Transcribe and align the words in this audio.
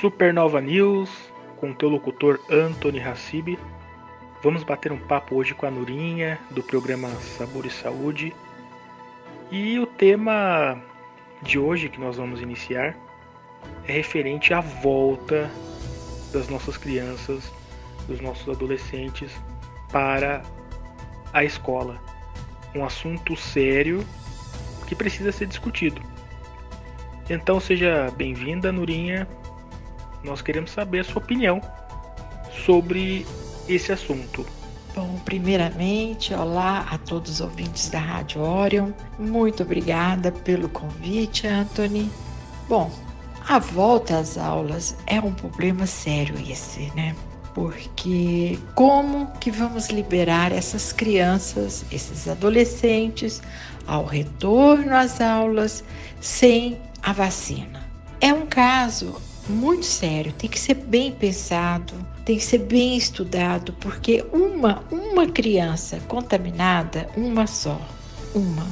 Supernova 0.00 0.60
News 0.60 1.10
com 1.56 1.70
o 1.70 1.74
teu 1.74 1.88
locutor 1.88 2.38
Anthony 2.48 3.00
Hassib. 3.00 3.58
Vamos 4.44 4.62
bater 4.62 4.92
um 4.92 4.98
papo 4.98 5.34
hoje 5.34 5.54
com 5.54 5.66
a 5.66 5.70
Nurinha 5.70 6.38
do 6.52 6.62
programa 6.62 7.08
Sabor 7.08 7.66
e 7.66 7.70
Saúde. 7.70 8.32
E 9.50 9.76
o 9.80 9.86
tema 9.86 10.80
de 11.42 11.58
hoje 11.58 11.88
que 11.88 11.98
nós 11.98 12.16
vamos 12.16 12.40
iniciar 12.40 12.96
é 13.88 13.92
referente 13.92 14.54
à 14.54 14.60
volta 14.60 15.50
das 16.32 16.48
nossas 16.48 16.76
crianças, 16.76 17.52
dos 18.06 18.20
nossos 18.20 18.48
adolescentes 18.48 19.32
para 19.90 20.42
a 21.32 21.42
escola. 21.42 22.00
Um 22.72 22.84
assunto 22.84 23.34
sério 23.34 24.06
que 24.86 24.94
precisa 24.94 25.32
ser 25.32 25.46
discutido. 25.46 26.00
Então 27.28 27.58
seja 27.58 28.12
bem-vinda, 28.16 28.70
Nurinha. 28.70 29.26
Nós 30.22 30.42
queremos 30.42 30.70
saber 30.70 31.00
a 31.00 31.04
sua 31.04 31.22
opinião 31.22 31.60
sobre 32.64 33.26
esse 33.68 33.92
assunto. 33.92 34.44
Bom, 34.94 35.20
primeiramente, 35.24 36.34
olá 36.34 36.86
a 36.90 36.98
todos 36.98 37.32
os 37.32 37.40
ouvintes 37.40 37.88
da 37.88 38.00
Rádio 38.00 38.40
Orion. 38.40 38.90
Muito 39.18 39.62
obrigada 39.62 40.32
pelo 40.32 40.68
convite, 40.68 41.46
Anthony. 41.46 42.10
Bom, 42.68 42.90
a 43.48 43.58
volta 43.58 44.18
às 44.18 44.36
aulas 44.36 44.96
é 45.06 45.20
um 45.20 45.32
problema 45.32 45.86
sério 45.86 46.34
esse, 46.50 46.92
né? 46.96 47.14
Porque 47.54 48.58
como 48.74 49.26
que 49.40 49.50
vamos 49.50 49.88
liberar 49.88 50.52
essas 50.52 50.92
crianças, 50.92 51.84
esses 51.90 52.28
adolescentes 52.28 53.40
ao 53.86 54.04
retorno 54.04 54.94
às 54.94 55.20
aulas 55.20 55.84
sem 56.20 56.78
a 57.02 57.12
vacina? 57.12 57.88
É 58.20 58.32
um 58.32 58.46
caso 58.46 59.20
muito 59.48 59.84
sério, 59.84 60.32
tem 60.32 60.48
que 60.48 60.58
ser 60.58 60.74
bem 60.74 61.12
pensado, 61.12 61.94
tem 62.24 62.36
que 62.36 62.44
ser 62.44 62.58
bem 62.58 62.96
estudado, 62.96 63.72
porque 63.80 64.24
uma 64.32 64.84
uma 64.90 65.26
criança 65.26 65.98
contaminada, 66.08 67.08
uma 67.16 67.46
só, 67.46 67.80
uma. 68.34 68.66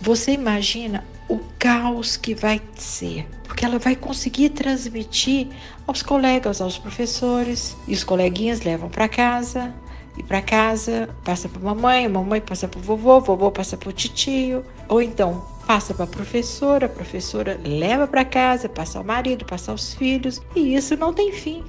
Você 0.00 0.32
imagina 0.32 1.04
o 1.28 1.38
caos 1.58 2.16
que 2.16 2.34
vai 2.34 2.60
ser, 2.74 3.26
porque 3.44 3.64
ela 3.64 3.78
vai 3.78 3.94
conseguir 3.94 4.50
transmitir 4.50 5.48
aos 5.86 6.02
colegas, 6.02 6.60
aos 6.60 6.78
professores, 6.78 7.76
e 7.86 7.92
os 7.92 8.02
coleguinhas 8.02 8.62
levam 8.62 8.88
para 8.88 9.08
casa, 9.08 9.72
e 10.16 10.22
para 10.22 10.42
casa 10.42 11.08
passa 11.24 11.48
para 11.48 11.60
mamãe, 11.60 12.08
mamãe 12.08 12.40
passa 12.40 12.66
para 12.66 12.80
vovô, 12.80 13.20
vovô 13.20 13.50
passa 13.50 13.76
para 13.76 13.90
o 13.90 13.92
titio, 13.92 14.64
ou 14.88 15.00
então 15.00 15.44
passa 15.70 15.94
para 15.94 16.02
a 16.04 16.08
professora, 16.08 16.86
a 16.86 16.88
professora 16.88 17.60
leva 17.64 18.04
para 18.04 18.24
casa, 18.24 18.68
passa 18.68 18.98
ao 18.98 19.04
marido, 19.04 19.44
passa 19.44 19.70
aos 19.70 19.94
filhos, 19.94 20.42
e 20.56 20.74
isso 20.74 20.96
não 20.96 21.14
tem 21.14 21.30
fim. 21.30 21.62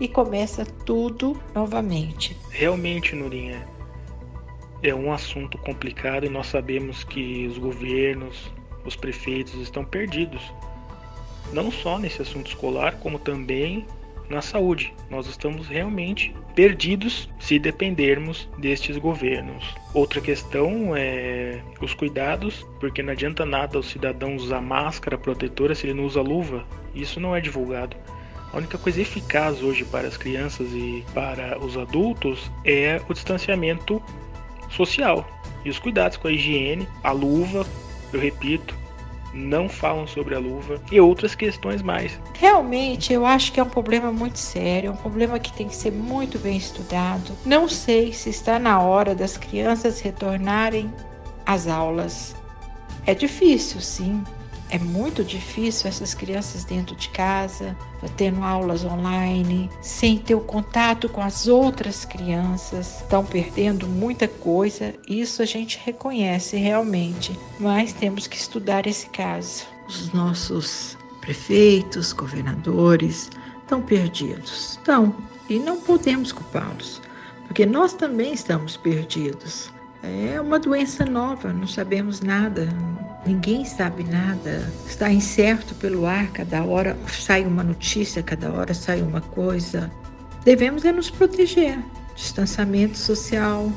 E 0.00 0.08
começa 0.08 0.66
tudo 0.84 1.40
novamente. 1.54 2.36
Realmente, 2.50 3.14
Nurinha, 3.14 3.64
é 4.82 4.92
um 4.92 5.12
assunto 5.12 5.56
complicado 5.58 6.26
e 6.26 6.28
nós 6.28 6.48
sabemos 6.48 7.04
que 7.04 7.46
os 7.46 7.56
governos, 7.56 8.50
os 8.84 8.96
prefeitos 8.96 9.54
estão 9.60 9.84
perdidos. 9.84 10.42
Não 11.52 11.70
só 11.70 11.96
nesse 11.96 12.22
assunto 12.22 12.48
escolar, 12.48 12.96
como 12.96 13.20
também 13.20 13.86
na 14.28 14.40
saúde. 14.40 14.92
Nós 15.10 15.26
estamos 15.26 15.68
realmente 15.68 16.34
perdidos 16.54 17.28
se 17.38 17.58
dependermos 17.58 18.48
destes 18.58 18.96
governos. 18.96 19.74
Outra 19.92 20.20
questão 20.20 20.94
é 20.96 21.60
os 21.80 21.94
cuidados, 21.94 22.66
porque 22.80 23.02
não 23.02 23.12
adianta 23.12 23.44
nada 23.44 23.78
o 23.78 23.82
cidadão 23.82 24.36
usar 24.36 24.60
máscara 24.60 25.18
protetora 25.18 25.74
se 25.74 25.86
ele 25.86 25.94
não 25.94 26.04
usa 26.04 26.20
luva. 26.20 26.64
Isso 26.94 27.20
não 27.20 27.34
é 27.34 27.40
divulgado. 27.40 27.96
A 28.52 28.58
única 28.58 28.78
coisa 28.78 29.00
eficaz 29.00 29.62
hoje 29.62 29.84
para 29.84 30.06
as 30.06 30.16
crianças 30.16 30.68
e 30.72 31.04
para 31.12 31.58
os 31.58 31.76
adultos 31.76 32.50
é 32.64 33.00
o 33.08 33.12
distanciamento 33.12 34.00
social 34.70 35.28
e 35.64 35.70
os 35.70 35.78
cuidados 35.78 36.16
com 36.16 36.28
a 36.28 36.32
higiene, 36.32 36.86
a 37.02 37.10
luva, 37.10 37.66
eu 38.12 38.20
repito, 38.20 38.76
não 39.34 39.68
falam 39.68 40.06
sobre 40.06 40.34
a 40.34 40.38
luva 40.38 40.80
e 40.90 41.00
outras 41.00 41.34
questões 41.34 41.82
mais. 41.82 42.18
Realmente, 42.34 43.12
eu 43.12 43.26
acho 43.26 43.52
que 43.52 43.58
é 43.58 43.62
um 43.62 43.68
problema 43.68 44.12
muito 44.12 44.38
sério, 44.38 44.92
um 44.92 44.96
problema 44.96 45.38
que 45.38 45.52
tem 45.52 45.66
que 45.66 45.74
ser 45.74 45.92
muito 45.92 46.38
bem 46.38 46.56
estudado. 46.56 47.32
Não 47.44 47.68
sei 47.68 48.12
se 48.12 48.30
está 48.30 48.58
na 48.58 48.80
hora 48.80 49.14
das 49.14 49.36
crianças 49.36 50.00
retornarem 50.00 50.92
às 51.44 51.66
aulas. 51.66 52.34
É 53.06 53.14
difícil, 53.14 53.80
sim, 53.80 54.22
é 54.70 54.78
muito 54.78 55.22
difícil 55.22 55.88
essas 55.88 56.14
crianças 56.14 56.64
dentro 56.64 56.96
de 56.96 57.08
casa, 57.10 57.76
tendo 58.16 58.42
aulas 58.42 58.84
online, 58.84 59.70
sem 59.80 60.18
ter 60.18 60.34
o 60.34 60.40
contato 60.40 61.08
com 61.08 61.20
as 61.20 61.46
outras 61.46 62.04
crianças, 62.04 63.00
estão 63.00 63.24
perdendo 63.24 63.86
muita 63.86 64.26
coisa. 64.26 64.94
Isso 65.06 65.42
a 65.42 65.44
gente 65.44 65.80
reconhece 65.84 66.56
realmente, 66.56 67.38
mas 67.58 67.92
temos 67.92 68.26
que 68.26 68.36
estudar 68.36 68.86
esse 68.86 69.06
caso. 69.06 69.64
Os 69.86 70.12
nossos 70.12 70.96
prefeitos, 71.20 72.12
governadores 72.12 73.30
estão 73.62 73.82
perdidos. 73.82 74.72
Estão, 74.72 75.14
e 75.48 75.58
não 75.58 75.80
podemos 75.80 76.32
culpá-los, 76.32 77.00
porque 77.46 77.66
nós 77.66 77.92
também 77.92 78.32
estamos 78.32 78.76
perdidos. 78.76 79.73
É 80.04 80.38
uma 80.38 80.58
doença 80.58 81.04
nova, 81.06 81.50
não 81.50 81.66
sabemos 81.66 82.20
nada, 82.20 82.68
ninguém 83.26 83.64
sabe 83.64 84.04
nada. 84.04 84.70
Está 84.86 85.10
incerto 85.10 85.74
pelo 85.76 86.04
ar, 86.04 86.30
cada 86.32 86.62
hora 86.62 86.96
sai 87.08 87.44
uma 87.46 87.64
notícia, 87.64 88.22
cada 88.22 88.52
hora 88.52 88.74
sai 88.74 89.00
uma 89.00 89.22
coisa. 89.22 89.90
Devemos 90.44 90.84
é 90.84 90.92
nos 90.92 91.08
proteger. 91.08 91.78
Distanciamento 92.14 92.98
social, 92.98 93.72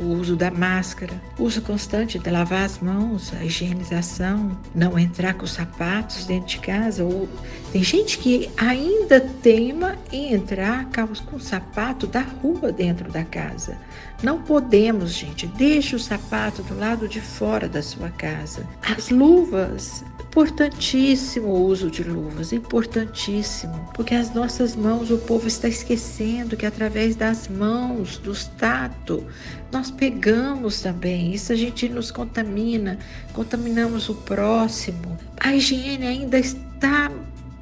o 0.00 0.04
uso 0.04 0.36
da 0.36 0.50
máscara, 0.50 1.12
uso 1.38 1.62
constante 1.62 2.18
de 2.18 2.30
lavar 2.30 2.64
as 2.64 2.78
mãos, 2.78 3.32
a 3.34 3.44
higienização, 3.44 4.56
não 4.74 4.98
entrar 4.98 5.34
com 5.34 5.46
sapatos 5.46 6.26
dentro 6.26 6.48
de 6.48 6.58
casa. 6.58 7.04
Ou... 7.04 7.28
Tem 7.72 7.82
gente 7.82 8.18
que 8.18 8.50
ainda 8.56 9.20
teima 9.20 9.96
em 10.12 10.34
entrar 10.34 10.88
com 11.26 11.36
o 11.36 11.40
sapato 11.40 12.06
da 12.06 12.20
rua 12.20 12.72
dentro 12.72 13.10
da 13.10 13.24
casa. 13.24 13.76
Não 14.22 14.40
podemos, 14.40 15.12
gente. 15.12 15.46
Deixe 15.46 15.94
o 15.94 16.00
sapato 16.00 16.62
do 16.62 16.78
lado 16.78 17.08
de 17.08 17.20
fora 17.20 17.68
da 17.68 17.82
sua 17.82 18.10
casa. 18.10 18.66
As 18.82 19.10
luvas, 19.10 20.04
importantíssimo 20.34 21.46
o 21.46 21.66
uso 21.66 21.88
de 21.88 22.02
luvas, 22.02 22.52
importantíssimo, 22.52 23.88
porque 23.94 24.16
as 24.16 24.34
nossas 24.34 24.74
mãos, 24.74 25.08
o 25.12 25.18
povo 25.18 25.46
está 25.46 25.68
esquecendo 25.68 26.56
que 26.56 26.66
através 26.66 27.14
das 27.14 27.46
mãos, 27.46 28.18
dos 28.18 28.46
tato, 28.58 29.24
nós 29.70 29.92
pegamos 29.92 30.80
também. 30.82 31.32
Isso 31.32 31.52
a 31.52 31.54
gente 31.54 31.88
nos 31.88 32.10
contamina, 32.10 32.98
contaminamos 33.32 34.08
o 34.08 34.14
próximo. 34.16 35.16
A 35.38 35.54
higiene 35.54 36.04
ainda 36.04 36.36
está, 36.36 37.12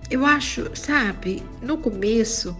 eu 0.08 0.24
acho, 0.24 0.70
sabe, 0.74 1.42
no 1.60 1.76
começo 1.76 2.56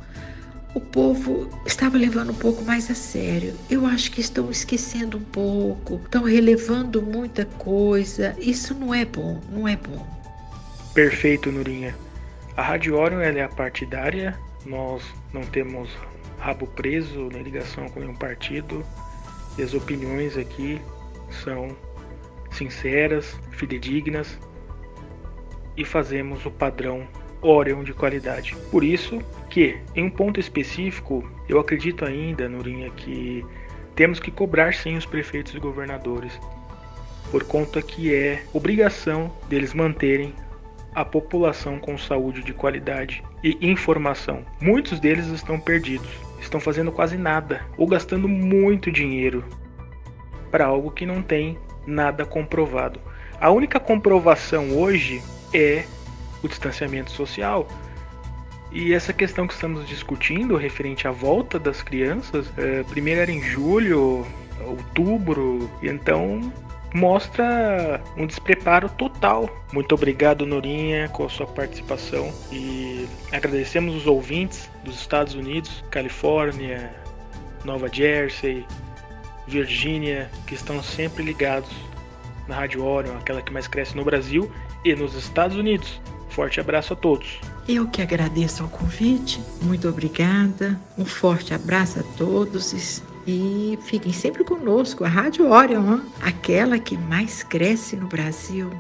o 0.75 0.81
povo 0.81 1.49
estava 1.67 1.99
levando 1.99 2.31
um 2.31 2.35
pouco 2.35 2.63
mais 2.65 2.91
a 2.91 2.95
sério. 2.95 3.55
Eu 3.69 3.87
acho 3.87 4.11
que 4.11 4.21
estão 4.21 4.51
esquecendo 4.51 5.19
um 5.19 5.23
pouco, 5.23 6.01
estão 6.05 6.25
relevando 6.25 7.03
muita 7.03 7.45
coisa. 7.45 8.35
Isso 8.39 8.75
não 8.75 8.95
é 8.95 9.05
bom, 9.05 9.41
não 9.51 9.69
é 9.69 9.77
bom. 9.77 10.07
Perfeito, 10.95 11.53
Nurinha. 11.53 11.95
A 12.57 12.63
Rádio 12.63 12.97
Orion 12.97 13.21
é 13.21 13.49
partidária, 13.49 14.39
nós 14.65 15.03
não 15.33 15.43
temos 15.43 15.91
rabo 16.39 16.67
preso 16.67 17.29
nem 17.33 17.43
ligação 17.43 17.89
com 17.89 18.01
nenhum 18.01 18.15
partido. 18.15 18.85
E 19.59 19.63
as 19.63 19.75
opiniões 19.75 20.37
aqui 20.37 20.81
são 21.45 21.77
sinceras, 22.51 23.35
fidedignas 23.53 24.39
e 25.77 25.85
fazemos 25.85 26.45
o 26.45 26.51
padrão 26.51 27.07
Orion 27.41 27.83
de 27.83 27.93
qualidade. 27.93 28.57
Por 28.71 28.85
isso 28.85 29.21
que, 29.53 29.77
em 29.95 30.05
um 30.05 30.11
ponto 30.11 30.41
específico, 30.41 31.23
eu 31.47 31.61
acredito 31.61 32.07
ainda, 32.07 32.49
Nurinha, 32.49 32.89
que 32.89 33.45
temos 33.95 34.19
que 34.19 34.31
cobrar 34.31 34.73
sim 34.73 34.97
os 34.97 35.05
prefeitos 35.05 35.55
e 35.55 35.59
governadores, 35.59 36.41
por 37.31 37.45
conta 37.45 37.83
que 37.83 38.15
é 38.15 38.43
obrigação 38.55 39.31
deles 39.51 39.75
manterem 39.75 40.33
a 40.95 41.05
população 41.05 41.79
com 41.79 41.99
saúde 41.99 42.43
de 42.43 42.55
qualidade 42.55 43.23
e 43.45 43.59
informação. 43.61 44.43
Muitos 44.59 44.99
deles 44.99 45.27
estão 45.27 45.61
perdidos, 45.61 46.09
estão 46.41 46.59
fazendo 46.59 46.91
quase 46.91 47.19
nada 47.19 47.61
ou 47.77 47.87
gastando 47.87 48.27
muito 48.27 48.91
dinheiro 48.91 49.45
para 50.51 50.65
algo 50.65 50.91
que 50.91 51.05
não 51.05 51.21
tem 51.21 51.59
nada 51.87 52.25
comprovado. 52.25 52.99
A 53.39 53.51
única 53.51 53.79
comprovação 53.79 54.79
hoje 54.79 55.23
é 55.53 55.85
o 56.43 56.49
distanciamento 56.49 57.11
social. 57.11 57.69
E 58.73 58.95
essa 58.95 59.13
questão 59.13 59.47
que 59.47 59.53
estamos 59.53 59.87
discutindo, 59.87 60.57
referente 60.57 61.07
à 61.07 61.11
volta 61.11 61.59
das 61.59 61.83
crianças, 61.83 62.51
é, 62.57 62.83
primeiro 62.85 63.21
era 63.21 63.31
em 63.31 63.43
julho, 63.43 64.27
outubro, 64.67 65.71
e 65.83 65.89
então 65.89 66.53
mostra 66.95 68.03
um 68.17 68.27
despreparo 68.27 68.89
total. 68.89 69.49
Muito 69.73 69.95
obrigado, 69.95 70.47
Norinha, 70.47 71.09
com 71.09 71.25
a 71.25 71.29
sua 71.29 71.47
participação 71.47 72.33
e 72.51 73.07
agradecemos 73.31 73.95
os 73.95 74.07
ouvintes 74.07 74.71
dos 74.85 75.01
Estados 75.01 75.35
Unidos, 75.35 75.83
Califórnia, 75.91 76.95
Nova 77.65 77.89
Jersey, 77.93 78.67
Virgínia, 79.47 80.31
que 80.47 80.55
estão 80.55 80.83
sempre 80.83 81.23
ligados 81.23 81.71
na 82.47 82.57
Rádio 82.57 82.85
Orion, 82.85 83.17
aquela 83.17 83.43
que 83.43 83.53
mais 83.53 83.67
cresce 83.67 83.97
no 83.97 84.05
Brasil 84.05 84.51
e 84.85 84.95
nos 84.95 85.15
Estados 85.15 85.57
Unidos. 85.57 86.01
Forte 86.33 86.61
abraço 86.61 86.95
a 86.95 86.97
todos. 86.97 87.41
Eu 87.69 87.87
que 87.87 88.01
agradeço 88.01 88.63
ao 88.63 88.69
convite, 88.69 89.41
muito 89.63 89.89
obrigada. 89.89 90.81
Um 90.97 91.05
forte 91.05 91.53
abraço 91.53 92.01
a 92.01 92.03
todos 92.17 93.03
e 93.27 93.79
fiquem 93.83 94.13
sempre 94.13 94.43
conosco, 94.43 95.05
a 95.05 95.09
Rádio 95.09 95.51
Orion, 95.51 96.01
aquela 96.21 96.79
que 96.79 96.97
mais 96.97 97.43
cresce 97.43 97.97
no 97.97 98.07
Brasil. 98.07 98.71